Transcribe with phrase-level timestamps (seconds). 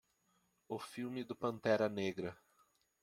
[0.67, 2.35] O filme do Pantera Negra.